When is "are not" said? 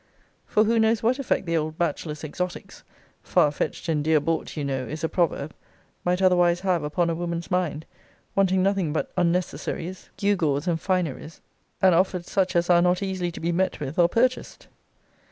12.67-13.03